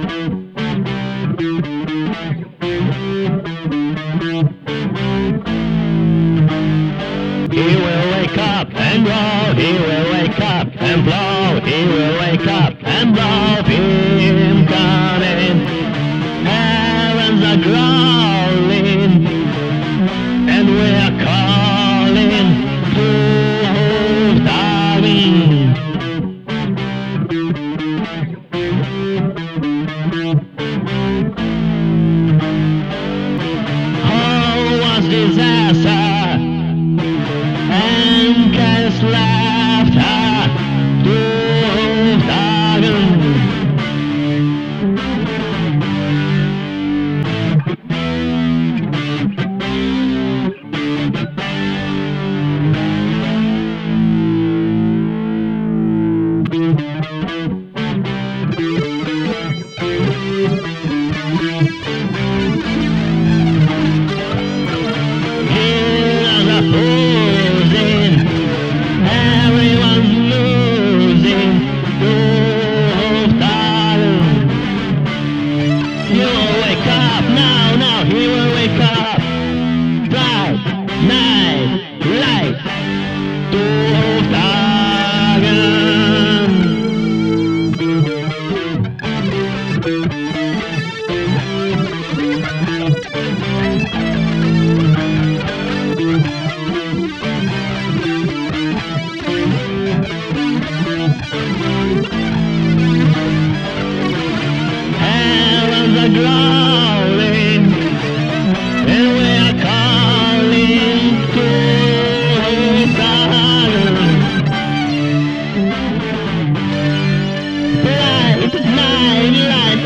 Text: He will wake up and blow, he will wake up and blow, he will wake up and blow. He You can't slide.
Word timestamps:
He 0.00 0.06
will 7.76 8.10
wake 8.12 8.38
up 8.38 8.68
and 8.74 9.04
blow, 9.04 9.54
he 9.54 9.72
will 9.72 10.12
wake 10.12 10.40
up 10.40 10.68
and 10.80 11.04
blow, 11.04 11.60
he 11.60 11.84
will 11.84 12.18
wake 12.18 12.46
up 12.46 12.74
and 12.82 13.14
blow. 13.14 13.62
He 13.68 14.49
You 38.40 38.50
can't 38.52 38.94
slide. 38.94 39.39